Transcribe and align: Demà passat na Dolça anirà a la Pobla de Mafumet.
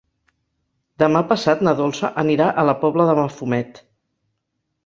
Demà 1.03 1.21
passat 1.33 1.61
na 1.67 1.75
Dolça 1.81 2.11
anirà 2.23 2.49
a 2.49 2.65
la 2.71 2.75
Pobla 2.87 3.07
de 3.11 3.17
Mafumet. 3.23 3.83